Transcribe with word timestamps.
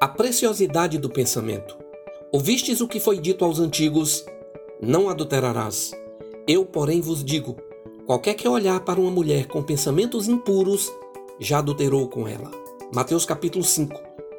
A 0.00 0.08
preciosidade 0.08 0.96
do 0.96 1.10
pensamento. 1.10 1.76
Ouvistes 2.32 2.80
o 2.80 2.88
que 2.88 2.98
foi 2.98 3.18
dito 3.18 3.44
aos 3.44 3.58
antigos: 3.58 4.24
Não 4.80 5.10
adulterarás. 5.10 5.90
Eu, 6.48 6.64
porém, 6.64 7.02
vos 7.02 7.22
digo: 7.22 7.58
qualquer 8.06 8.32
que 8.32 8.48
olhar 8.48 8.80
para 8.80 8.98
uma 8.98 9.10
mulher 9.10 9.46
com 9.46 9.62
pensamentos 9.62 10.26
impuros, 10.26 10.90
já 11.38 11.58
adulterou 11.58 12.08
com 12.08 12.26
ela. 12.26 12.50
Mateus 12.94 13.26
capítulo 13.26 13.62
5. 13.62 13.94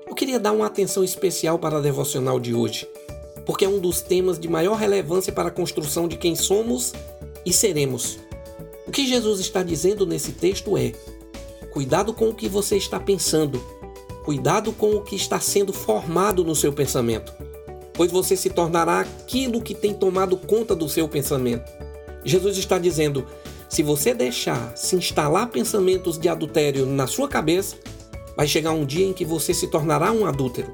Eu 0.08 0.16
queria 0.16 0.40
dar 0.40 0.52
uma 0.52 0.66
atenção 0.66 1.04
especial 1.04 1.60
para 1.60 1.78
a 1.78 1.82
devocional 1.82 2.40
de 2.40 2.56
hoje, 2.56 2.90
porque 3.46 3.64
é 3.64 3.70
um 3.70 3.78
dos 3.78 4.02
temas 4.02 4.40
de 4.40 4.48
maior 4.48 4.74
relevância 4.74 5.32
para 5.32 5.50
a 5.50 5.52
construção 5.52 6.08
de 6.08 6.18
quem 6.18 6.36
somos 6.36 6.92
e 7.46 7.54
seremos. 7.54 8.18
O 8.88 8.92
que 8.92 9.06
Jesus 9.06 9.40
está 9.40 9.62
dizendo 9.62 10.08
nesse 10.08 10.32
texto 10.32 10.76
é: 10.76 10.92
cuidado 11.72 12.16
com 12.16 12.30
o 12.30 12.34
que 12.34 12.50
você 12.50 12.78
está 12.78 13.00
pensando, 13.00 13.62
cuidado 14.24 14.72
com 14.72 14.96
o 14.96 15.02
que 15.02 15.16
está 15.16 15.40
sendo 15.40 15.74
formado 15.74 16.44
no 16.44 16.56
seu 16.56 16.72
pensamento, 16.72 17.34
pois 17.94 18.12
você 18.12 18.36
se 18.36 18.50
tornará 18.50 19.00
aquilo 19.00 19.62
que 19.62 19.74
tem 19.74 19.94
tomado 19.94 20.38
conta 20.38 20.76
do 20.76 20.88
seu 20.88 21.08
pensamento. 21.08 21.72
Jesus 22.24 22.58
está 22.58 22.78
dizendo: 22.78 23.26
se 23.68 23.82
você 23.82 24.14
deixar 24.14 24.76
se 24.76 24.96
instalar 24.96 25.50
pensamentos 25.50 26.18
de 26.18 26.30
adultério 26.30 26.86
na 26.86 27.08
sua 27.08 27.28
cabeça, 27.28 27.76
vai 28.36 28.48
chegar 28.48 28.72
um 28.72 28.86
dia 28.86 29.06
em 29.06 29.14
que 29.14 29.26
você 29.26 29.54
se 29.54 29.68
tornará 29.68 30.12
um 30.12 30.26
adúltero. 30.26 30.72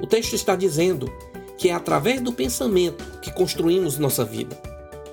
O 0.00 0.06
texto 0.06 0.34
está 0.34 0.56
dizendo 0.56 1.12
que 1.56 1.68
é 1.68 1.72
através 1.72 2.20
do 2.20 2.32
pensamento 2.32 3.04
que 3.20 3.32
construímos 3.32 3.98
nossa 3.98 4.24
vida. 4.24 4.58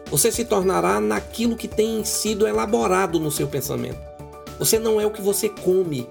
Você 0.09 0.31
se 0.31 0.43
tornará 0.43 0.99
naquilo 0.99 1.55
que 1.55 1.67
tem 1.67 2.03
sido 2.03 2.45
elaborado 2.45 3.19
no 3.19 3.31
seu 3.31 3.47
pensamento. 3.47 3.99
Você 4.59 4.77
não 4.77 4.99
é 4.99 5.05
o 5.05 5.11
que 5.11 5.21
você 5.21 5.47
come, 5.47 6.07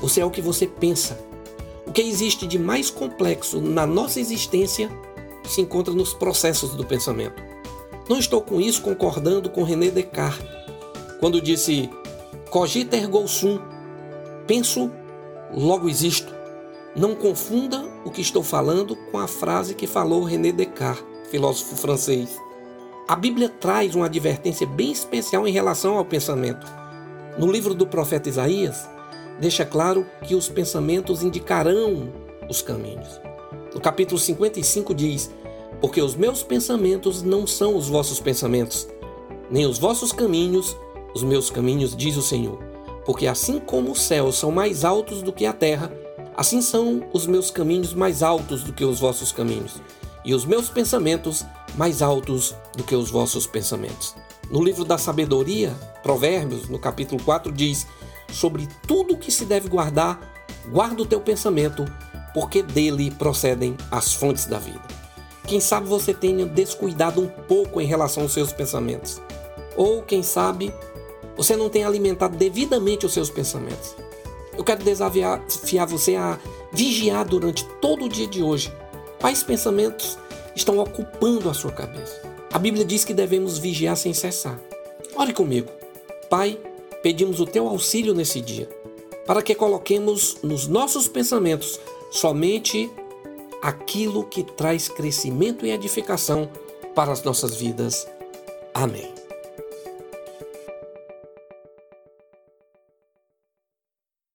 você 0.00 0.20
é 0.20 0.24
o 0.24 0.30
que 0.30 0.40
você 0.40 0.66
pensa. 0.66 1.18
O 1.86 1.92
que 1.92 2.02
existe 2.02 2.46
de 2.46 2.58
mais 2.58 2.90
complexo 2.90 3.60
na 3.60 3.86
nossa 3.86 4.20
existência 4.20 4.90
se 5.44 5.60
encontra 5.60 5.94
nos 5.94 6.12
processos 6.12 6.74
do 6.74 6.84
pensamento. 6.84 7.42
Não 8.08 8.18
estou 8.18 8.40
com 8.40 8.60
isso 8.60 8.82
concordando 8.82 9.50
com 9.50 9.62
René 9.62 9.90
Descartes, 9.90 10.46
quando 11.20 11.40
disse 11.40 11.90
cogita 12.50 12.96
ergo 12.96 13.26
sum, 13.26 13.60
penso, 14.46 14.90
logo 15.52 15.88
existo. 15.88 16.32
Não 16.96 17.14
confunda 17.14 17.84
o 18.04 18.10
que 18.10 18.20
estou 18.20 18.42
falando 18.42 18.96
com 19.10 19.18
a 19.18 19.28
frase 19.28 19.74
que 19.74 19.86
falou 19.86 20.22
René 20.24 20.52
Descartes, 20.52 21.04
filósofo 21.30 21.76
francês. 21.76 22.38
A 23.06 23.16
Bíblia 23.16 23.48
traz 23.48 23.94
uma 23.94 24.06
advertência 24.06 24.66
bem 24.66 24.92
especial 24.92 25.46
em 25.46 25.52
relação 25.52 25.96
ao 25.96 26.04
pensamento. 26.04 26.66
No 27.38 27.50
livro 27.50 27.74
do 27.74 27.86
profeta 27.86 28.28
Isaías, 28.28 28.88
deixa 29.40 29.64
claro 29.64 30.06
que 30.22 30.34
os 30.34 30.48
pensamentos 30.48 31.22
indicarão 31.22 32.12
os 32.48 32.62
caminhos. 32.62 33.20
No 33.74 33.80
capítulo 33.80 34.18
55 34.18 34.94
diz: 34.94 35.30
porque 35.80 36.00
os 36.00 36.14
meus 36.14 36.42
pensamentos 36.42 37.22
não 37.22 37.46
são 37.46 37.76
os 37.76 37.88
vossos 37.88 38.18
pensamentos, 38.18 38.88
nem 39.50 39.66
os 39.66 39.78
vossos 39.78 40.12
caminhos, 40.12 40.76
os 41.14 41.22
meus 41.22 41.50
caminhos, 41.50 41.96
diz 41.96 42.16
o 42.16 42.22
Senhor. 42.22 42.58
Porque 43.04 43.26
assim 43.26 43.58
como 43.58 43.92
os 43.92 44.02
céus 44.02 44.36
são 44.36 44.50
mais 44.50 44.84
altos 44.84 45.22
do 45.22 45.32
que 45.32 45.46
a 45.46 45.52
terra, 45.52 45.92
assim 46.36 46.60
são 46.60 47.04
os 47.12 47.26
meus 47.26 47.50
caminhos 47.50 47.94
mais 47.94 48.22
altos 48.22 48.62
do 48.62 48.72
que 48.72 48.84
os 48.84 49.00
vossos 49.00 49.32
caminhos, 49.32 49.80
e 50.24 50.34
os 50.34 50.44
meus 50.44 50.68
pensamentos 50.68 51.44
mais 51.76 52.02
altos 52.02 52.54
do 52.76 52.82
que 52.82 52.94
os 52.94 53.10
vossos 53.10 53.46
pensamentos. 53.46 54.14
No 54.50 54.62
livro 54.62 54.84
da 54.84 54.98
sabedoria, 54.98 55.74
Provérbios, 56.02 56.68
no 56.68 56.78
capítulo 56.78 57.22
4, 57.22 57.52
diz: 57.52 57.86
Sobre 58.30 58.68
tudo 58.86 59.16
que 59.16 59.32
se 59.32 59.44
deve 59.44 59.68
guardar, 59.68 60.20
guarda 60.70 61.02
o 61.02 61.06
teu 61.06 61.20
pensamento, 61.20 61.84
porque 62.34 62.62
dele 62.62 63.10
procedem 63.10 63.76
as 63.90 64.12
fontes 64.12 64.46
da 64.46 64.58
vida. 64.58 64.82
Quem 65.46 65.60
sabe 65.60 65.88
você 65.88 66.12
tenha 66.12 66.44
descuidado 66.44 67.22
um 67.22 67.26
pouco 67.26 67.80
em 67.80 67.86
relação 67.86 68.22
aos 68.22 68.32
seus 68.32 68.52
pensamentos. 68.52 69.20
Ou, 69.76 70.02
quem 70.02 70.22
sabe, 70.22 70.72
você 71.36 71.56
não 71.56 71.70
tenha 71.70 71.86
alimentado 71.86 72.36
devidamente 72.36 73.06
os 73.06 73.14
seus 73.14 73.30
pensamentos. 73.30 73.94
Eu 74.56 74.64
quero 74.64 74.82
desafiar 74.82 75.40
você 75.88 76.16
a 76.16 76.38
vigiar 76.72 77.24
durante 77.24 77.64
todo 77.80 78.04
o 78.04 78.08
dia 78.08 78.26
de 78.26 78.42
hoje 78.42 78.72
quais 79.20 79.42
pensamentos 79.42 80.18
estão 80.54 80.78
ocupando 80.78 81.48
a 81.48 81.54
sua 81.54 81.72
cabeça. 81.72 82.20
A 82.52 82.58
Bíblia 82.58 82.84
diz 82.84 83.04
que 83.04 83.14
devemos 83.14 83.56
vigiar 83.56 83.96
sem 83.96 84.12
cessar. 84.12 84.58
Ore 85.14 85.32
comigo. 85.32 85.70
Pai, 86.28 86.58
pedimos 87.02 87.40
o 87.40 87.46
teu 87.46 87.68
auxílio 87.68 88.14
nesse 88.14 88.40
dia, 88.40 88.68
para 89.26 89.42
que 89.42 89.54
coloquemos 89.54 90.38
nos 90.42 90.66
nossos 90.66 91.08
pensamentos 91.08 91.80
somente 92.10 92.90
aquilo 93.62 94.24
que 94.24 94.42
traz 94.42 94.88
crescimento 94.88 95.66
e 95.66 95.70
edificação 95.70 96.48
para 96.94 97.12
as 97.12 97.22
nossas 97.22 97.56
vidas. 97.56 98.06
Amém. 98.72 99.17